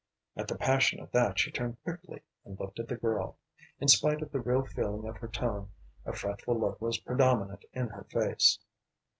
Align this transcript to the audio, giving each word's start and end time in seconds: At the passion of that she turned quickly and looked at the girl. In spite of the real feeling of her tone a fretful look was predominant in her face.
At 0.35 0.47
the 0.47 0.57
passion 0.57 0.99
of 0.99 1.11
that 1.11 1.37
she 1.37 1.51
turned 1.51 1.77
quickly 1.83 2.23
and 2.43 2.59
looked 2.59 2.79
at 2.79 2.87
the 2.87 2.95
girl. 2.95 3.37
In 3.79 3.87
spite 3.87 4.23
of 4.23 4.31
the 4.31 4.39
real 4.39 4.65
feeling 4.65 5.07
of 5.07 5.17
her 5.17 5.27
tone 5.27 5.69
a 6.07 6.11
fretful 6.13 6.59
look 6.59 6.81
was 6.81 6.97
predominant 6.97 7.65
in 7.71 7.89
her 7.89 8.05
face. 8.05 8.57